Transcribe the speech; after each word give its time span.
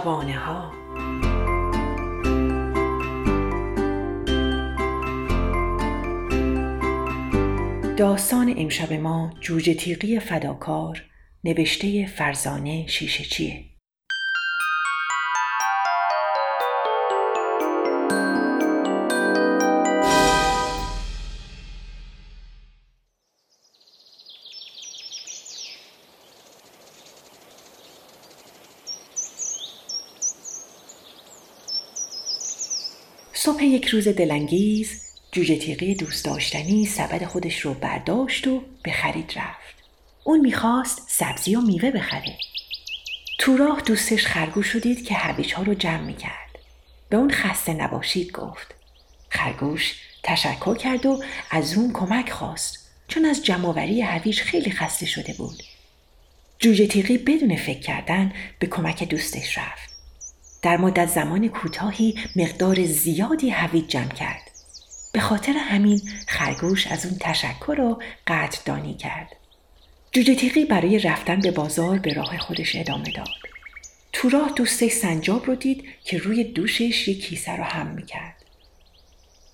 شبانه 0.00 0.38
ها 0.38 0.72
داستان 7.96 8.54
امشب 8.58 8.92
ما 8.92 9.34
جوجه 9.40 9.74
تیغی 9.74 10.20
فداکار 10.20 11.02
نوشته 11.44 12.06
فرزانه 12.06 12.86
شیشه 12.86 13.24
چیه 13.24 13.64
صبح 33.42 33.64
یک 33.64 33.86
روز 33.86 34.08
دلانگیز 34.08 35.02
جوجه 35.32 35.56
تیغی 35.56 35.94
دوست 35.94 36.24
داشتنی 36.24 36.86
سبد 36.86 37.24
خودش 37.24 37.60
رو 37.60 37.74
برداشت 37.74 38.46
و 38.46 38.62
به 38.82 38.92
خرید 38.92 39.32
رفت. 39.36 39.74
اون 40.24 40.40
می‌خواست 40.40 41.02
سبزی 41.08 41.56
و 41.56 41.60
میوه 41.60 41.90
بخره. 41.90 42.36
تو 43.38 43.56
راه 43.56 43.80
دوستش 43.80 44.26
خرگوش 44.26 44.70
رو 44.70 44.80
دید 44.80 45.04
که 45.04 45.14
هویج 45.14 45.54
ها 45.54 45.62
رو 45.62 45.74
جمع 45.74 46.00
می‌کرد. 46.00 46.58
به 47.08 47.16
اون 47.16 47.30
خسته 47.30 47.72
نباشید 47.72 48.32
گفت. 48.32 48.74
خرگوش 49.28 49.94
تشکر 50.22 50.74
کرد 50.74 51.06
و 51.06 51.22
از 51.50 51.74
اون 51.74 51.92
کمک 51.92 52.30
خواست 52.30 52.90
چون 53.08 53.24
از 53.24 53.44
جمعوری 53.44 54.02
هویج 54.02 54.40
خیلی 54.40 54.70
خسته 54.70 55.06
شده 55.06 55.32
بود. 55.32 55.62
جوجه 56.58 56.86
تیغی 56.86 57.18
بدون 57.18 57.56
فکر 57.56 57.80
کردن 57.80 58.32
به 58.58 58.66
کمک 58.66 59.04
دوستش 59.04 59.58
رفت. 59.58 59.89
در 60.62 60.76
مدت 60.76 61.08
زمان 61.08 61.48
کوتاهی 61.48 62.14
مقدار 62.36 62.84
زیادی 62.84 63.50
هویج 63.50 63.86
جمع 63.86 64.14
کرد. 64.14 64.50
به 65.12 65.20
خاطر 65.20 65.52
همین 65.52 66.00
خرگوش 66.28 66.86
از 66.86 67.06
اون 67.06 67.16
تشکر 67.20 67.80
و 67.80 68.02
قدردانی 68.26 68.94
کرد. 68.94 69.36
جوجه 70.12 70.34
تیغی 70.34 70.64
برای 70.64 70.98
رفتن 70.98 71.40
به 71.40 71.50
بازار 71.50 71.98
به 71.98 72.12
راه 72.12 72.38
خودش 72.38 72.76
ادامه 72.76 73.12
داد. 73.16 73.28
تو 74.12 74.28
راه 74.28 74.52
دوستش 74.56 74.92
سنجاب 74.92 75.46
رو 75.46 75.54
دید 75.54 75.84
که 76.04 76.18
روی 76.18 76.44
دوشش 76.44 77.08
یک 77.08 77.26
کیسه 77.26 77.56
رو 77.56 77.64
هم 77.64 77.86
می‌کرد. 77.86 78.34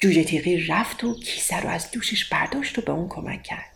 جوجه 0.00 0.24
تیغی 0.24 0.66
رفت 0.66 1.04
و 1.04 1.20
کیسه 1.20 1.60
رو 1.60 1.68
از 1.68 1.90
دوشش 1.90 2.24
برداشت 2.24 2.78
و 2.78 2.82
به 2.82 2.92
اون 2.92 3.08
کمک 3.08 3.42
کرد. 3.42 3.70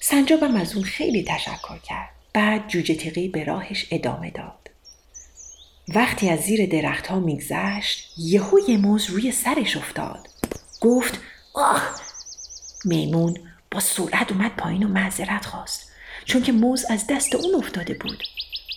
سنجابم 0.00 0.56
از 0.56 0.74
اون 0.74 0.84
خیلی 0.84 1.24
تشکر 1.24 1.78
کرد. 1.78 2.08
بعد 2.32 2.68
جوجه 2.68 2.94
تیغی 2.94 3.28
به 3.28 3.44
راهش 3.44 3.86
ادامه 3.90 4.30
داد. 4.30 4.59
وقتی 5.88 6.28
از 6.28 6.40
زیر 6.40 6.66
درختها 6.66 7.20
میگذشت 7.20 8.12
یهو 8.18 8.58
یه 8.68 8.76
موز 8.76 9.10
روی 9.10 9.32
سرش 9.32 9.76
افتاد. 9.76 10.28
گفت 10.80 11.20
آه! 11.54 11.94
میمون 12.84 13.38
با 13.70 13.80
سرعت 13.80 14.32
اومد 14.32 14.56
پایین 14.56 14.82
و 14.82 14.88
معذرت 14.88 15.46
خواست 15.46 15.92
چون 16.24 16.42
که 16.42 16.52
موز 16.52 16.84
از 16.90 17.06
دست 17.06 17.34
اون 17.34 17.54
افتاده 17.54 17.94
بود. 17.94 18.22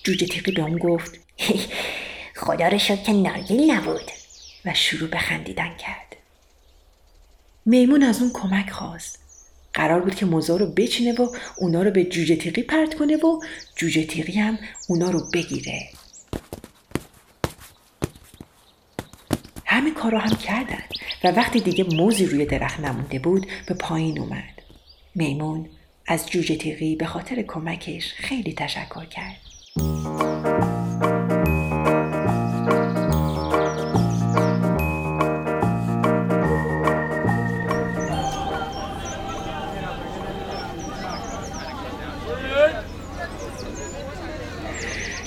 جوجه 0.04 0.28
تیقی 0.28 0.52
به 0.52 0.62
اون 0.62 0.78
گفت 0.78 1.20
خدا 2.36 2.68
رو 2.68 2.80
شد 2.80 3.04
که 3.04 3.14
نارگیل 3.14 3.72
نبود. 3.72 4.12
و 4.66 4.74
شروع 4.74 5.10
به 5.10 5.18
خندیدن 5.18 5.78
کرد. 5.78 6.16
میمون 7.66 8.04
از 8.04 8.22
اون 8.22 8.32
کمک 8.34 8.70
خواست. 8.70 9.20
قرار 9.74 10.02
بود 10.02 10.16
که 10.16 10.26
موزا 10.26 10.56
رو 10.56 10.66
بچینه 10.66 11.14
و 11.14 11.36
اونا 11.58 11.82
رو 11.82 11.92
به 11.92 12.04
جوجه 12.04 12.36
تیقی 12.36 12.62
پرت 12.62 12.96
کنه 12.96 13.16
و 13.16 13.42
جوجه 13.76 14.06
تیقی 14.06 14.40
هم 14.40 14.60
اونا 14.88 15.10
رو 15.10 15.30
بگیره. 15.34 15.90
کار 20.04 20.12
رو 20.12 20.18
هم 20.18 20.36
کردن 20.36 20.84
و 21.24 21.28
وقتی 21.28 21.60
دیگه 21.60 21.84
موزی 21.84 22.26
روی 22.26 22.46
درخت 22.46 22.80
نمونده 22.80 23.20
بود 23.20 23.48
به 23.68 23.74
پایین 23.74 24.20
اومد. 24.20 24.62
میمون 25.16 25.70
از 26.08 26.30
جوجه 26.30 26.56
تیغی 26.56 26.96
به 26.96 27.06
خاطر 27.06 27.42
کمکش 27.42 28.14
خیلی 28.14 28.54
تشکر 28.54 29.06
کرد. 29.06 29.38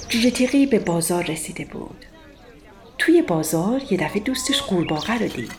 جوجه 0.08 0.30
تیغی 0.30 0.66
به 0.66 0.78
بازار 0.78 1.24
رسیده 1.24 1.64
بود. 1.64 2.04
توی 3.06 3.22
بازار 3.22 3.82
یه 3.90 3.98
دفعه 3.98 4.20
دوستش 4.20 4.62
قورباغه 4.62 5.18
رو 5.18 5.28
دید. 5.28 5.52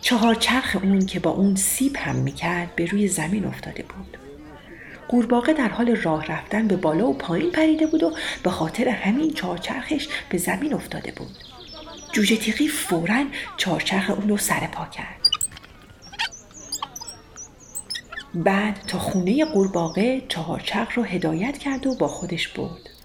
چهار 0.00 0.34
چرخ 0.34 0.76
اون 0.82 1.06
که 1.06 1.20
با 1.20 1.30
اون 1.30 1.54
سیب 1.54 1.96
هم 1.96 2.16
می‌کرد 2.16 2.76
به 2.76 2.86
روی 2.86 3.08
زمین 3.08 3.44
افتاده 3.44 3.82
بود. 3.82 4.16
قورباغه 5.08 5.52
در 5.52 5.68
حال 5.68 5.96
راه 5.96 6.26
رفتن 6.26 6.68
به 6.68 6.76
بالا 6.76 7.08
و 7.08 7.14
پایین 7.18 7.50
پریده 7.50 7.86
بود 7.86 8.02
و 8.02 8.12
به 8.42 8.50
خاطر 8.50 8.88
همین 8.88 9.34
چهارچرخش 9.34 10.08
به 10.30 10.38
زمین 10.38 10.74
افتاده 10.74 11.12
بود. 11.12 11.36
جوجه 12.12 12.36
تیغی 12.36 12.68
فورا 12.68 13.24
چهارچرخ 13.56 14.10
اون 14.10 14.28
رو 14.28 14.36
سر 14.36 14.66
پا 14.66 14.84
کرد. 14.84 15.28
بعد 18.34 18.84
تا 18.88 18.98
خونه 18.98 19.44
قورباغه 19.44 20.22
چهارچرخ 20.28 20.92
رو 20.94 21.02
هدایت 21.02 21.58
کرد 21.58 21.86
و 21.86 21.94
با 21.94 22.08
خودش 22.08 22.48
برد. 22.48 22.95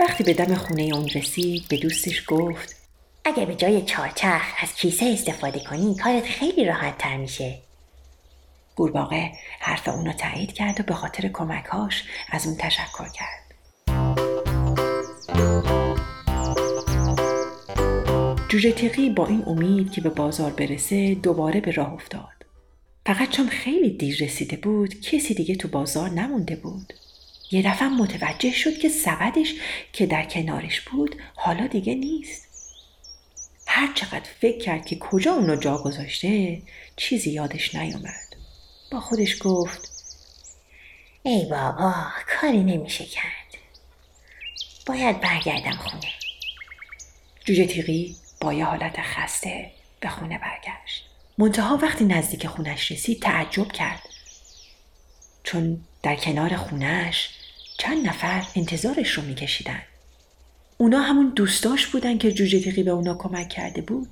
وقتی 0.00 0.24
به 0.24 0.34
دم 0.34 0.54
خونه 0.54 0.82
اون 0.82 1.08
رسید 1.08 1.68
به 1.68 1.76
دوستش 1.76 2.24
گفت 2.26 2.76
اگه 3.24 3.46
به 3.46 3.54
جای 3.54 3.82
چارچخ 3.82 4.42
از 4.62 4.74
کیسه 4.74 5.06
استفاده 5.06 5.60
کنی 5.60 5.96
کارت 5.96 6.24
خیلی 6.24 6.64
راحت 6.64 6.98
تر 6.98 7.16
میشه. 7.16 7.58
گورباغه 8.76 9.32
حرف 9.60 9.88
اونو 9.88 10.12
تایید 10.12 10.52
کرد 10.52 10.80
و 10.80 10.82
به 10.82 10.94
خاطر 10.94 11.28
کمکهاش 11.28 12.04
از 12.30 12.46
اون 12.46 12.56
تشکر 12.56 13.08
کرد. 13.08 13.44
جوجه 18.48 18.72
تیغی 18.72 19.10
با 19.10 19.26
این 19.26 19.44
امید 19.46 19.92
که 19.92 20.00
به 20.00 20.10
بازار 20.10 20.50
برسه 20.50 21.14
دوباره 21.14 21.60
به 21.60 21.70
راه 21.70 21.92
افتاد. 21.92 22.34
فقط 23.06 23.30
چون 23.30 23.48
خیلی 23.48 23.90
دیر 23.90 24.24
رسیده 24.24 24.56
بود 24.56 25.00
کسی 25.00 25.34
دیگه 25.34 25.56
تو 25.56 25.68
بازار 25.68 26.10
نمونده 26.10 26.56
بود. 26.56 26.92
یه 27.54 27.62
دفعه 27.62 27.88
متوجه 27.88 28.52
شد 28.52 28.78
که 28.78 28.88
سبدش 28.88 29.54
که 29.92 30.06
در 30.06 30.24
کنارش 30.24 30.80
بود 30.80 31.16
حالا 31.36 31.66
دیگه 31.66 31.94
نیست. 31.94 32.44
هر 33.66 33.92
چقدر 33.94 34.30
فکر 34.40 34.58
کرد 34.58 34.86
که 34.86 34.98
کجا 34.98 35.32
اونو 35.32 35.56
جا 35.56 35.78
گذاشته 35.78 36.62
چیزی 36.96 37.30
یادش 37.30 37.74
نیومد. 37.74 38.36
با 38.90 39.00
خودش 39.00 39.36
گفت 39.40 39.88
ای 41.22 41.44
بابا 41.44 41.94
کاری 42.40 42.62
نمیشه 42.64 43.04
کرد. 43.04 43.58
باید 44.86 45.20
برگردم 45.20 45.76
خونه. 45.76 46.12
جوجه 47.44 47.66
تیغی 47.66 48.16
با 48.40 48.52
یه 48.52 48.64
حالت 48.64 48.96
خسته 49.00 49.70
به 50.00 50.08
خونه 50.08 50.38
برگشت. 50.38 51.04
منتها 51.38 51.76
وقتی 51.76 52.04
نزدیک 52.04 52.46
خونش 52.46 52.92
رسید 52.92 53.22
تعجب 53.22 53.72
کرد. 53.72 54.02
چون 55.42 55.80
در 56.02 56.16
کنار 56.16 56.56
خونش 56.56 57.30
چند 57.78 58.08
نفر 58.08 58.42
انتظارش 58.56 59.10
رو 59.10 59.22
میکشیدن. 59.22 59.82
اونا 60.78 61.00
همون 61.00 61.32
دوستاش 61.36 61.86
بودن 61.86 62.18
که 62.18 62.32
جوجه 62.32 62.60
تیغی 62.60 62.82
به 62.82 62.90
اونا 62.90 63.14
کمک 63.14 63.48
کرده 63.48 63.82
بود. 63.82 64.08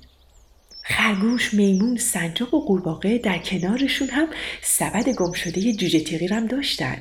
خرگوش، 0.81 1.53
میمون، 1.53 1.97
سنجاب 1.97 2.53
و 2.53 2.65
قورباغه 2.65 3.17
در 3.17 3.37
کنارشون 3.37 4.09
هم 4.09 4.27
سبد 4.61 5.09
گم 5.09 5.31
شده 5.31 5.73
جوجه 5.73 5.99
تیغی 5.99 6.27
هم 6.27 6.47
داشتن. 6.47 6.97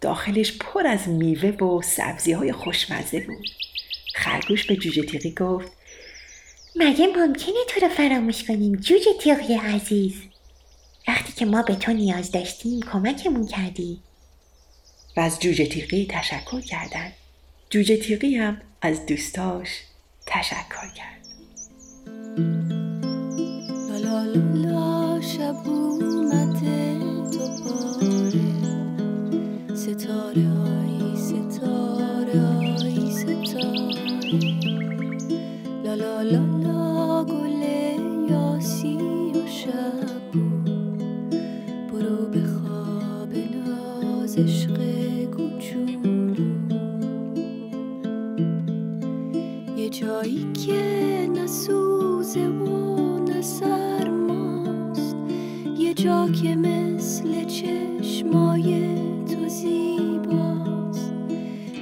داخلش 0.00 0.52
پر 0.52 0.86
از 0.86 1.08
میوه 1.08 1.48
و 1.48 1.82
سبزی 1.82 2.32
های 2.32 2.52
خوشمزه 2.52 3.20
بود. 3.20 3.46
خرگوش 4.14 4.66
به 4.66 4.76
جوجه 4.76 5.02
تیغی 5.02 5.30
گفت 5.30 5.72
مگه 6.76 7.06
ممکنه 7.06 7.54
تو 7.68 7.80
رو 7.80 7.88
فراموش 7.88 8.44
کنیم 8.44 8.76
جوجه 8.76 9.12
تیغی 9.20 9.54
عزیز؟ 9.54 10.14
وقتی 11.08 11.32
که 11.32 11.44
ما 11.44 11.62
به 11.62 11.74
تو 11.74 11.92
نیاز 11.92 12.32
داشتیم 12.32 12.80
کمکمون 12.80 13.46
کردی 13.46 14.00
و 15.16 15.20
از 15.20 15.40
جوجه 15.40 15.66
تیغی 15.66 16.06
تشکر 16.10 16.60
کردند. 16.60 17.12
جوجه 17.70 17.96
تیغی 17.96 18.36
هم 18.36 18.60
از 18.80 19.06
دوستاش 19.06 19.68
تشکر 20.26 20.88
کرد. 20.96 21.26
تازه 52.26 52.48
و 52.48 53.18
نه 53.18 53.42
سرماست. 53.42 55.16
یه 55.78 55.94
جا 55.94 56.28
که 56.28 56.56
مثل 56.56 57.44
چشمای 57.44 58.94
تو 59.26 59.48
زیباست. 59.48 61.12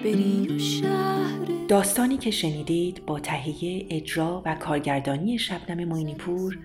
بری 0.05 0.49
و 0.49 0.59
شهر 0.59 1.45
داستانی 1.69 2.17
که 2.17 2.31
شنیدید 2.31 3.07
با 3.07 3.21
تهیه 3.21 3.87
اجرا 3.91 4.43
و 4.47 4.55
کارگردانی 4.55 5.39
شبنم 5.39 5.89
معینی‌پور 5.89 6.59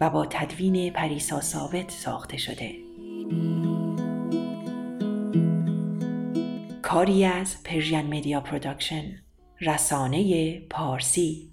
و 0.00 0.10
با 0.10 0.26
تدوین 0.26 0.92
پریسا 0.92 1.40
ثابت 1.40 1.90
ساخته 1.90 2.36
شده. 2.36 2.74
کاری 6.82 7.24
از 7.24 7.62
Persian 7.64 8.06
Media 8.06 8.40
Production 8.40 9.27
رسانه 9.60 10.60
پارسی 10.60 11.52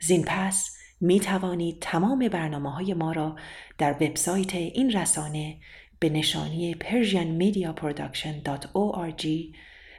زین 0.00 0.24
پس 0.26 0.76
می 1.00 1.20
توانید 1.20 1.78
تمام 1.80 2.28
برنامه 2.28 2.70
های 2.70 2.94
ما 2.94 3.12
را 3.12 3.36
در 3.78 3.92
وبسایت 3.92 4.54
این 4.54 4.92
رسانه 4.92 5.56
به 5.98 6.08
نشانی 6.08 6.74
persianmediaproduction.org 6.74 9.26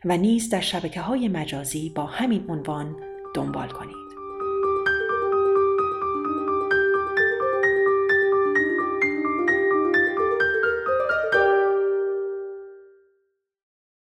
و 0.05 0.17
نیز 0.17 0.49
در 0.49 0.61
شبکه 0.61 1.01
های 1.01 1.27
مجازی 1.27 1.89
با 1.89 2.05
همین 2.05 2.45
عنوان 2.49 2.95
دنبال 3.35 3.69
کنید. 3.69 4.04